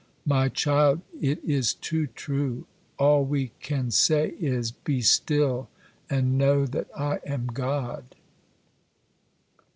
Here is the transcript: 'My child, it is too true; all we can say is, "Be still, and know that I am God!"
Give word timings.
'My 0.25 0.49
child, 0.49 1.01
it 1.21 1.39
is 1.45 1.75
too 1.75 2.07
true; 2.07 2.65
all 2.97 3.23
we 3.23 3.51
can 3.59 3.91
say 3.91 4.29
is, 4.39 4.71
"Be 4.71 5.03
still, 5.03 5.69
and 6.09 6.39
know 6.39 6.65
that 6.65 6.87
I 6.97 7.19
am 7.23 7.45
God!" 7.45 8.15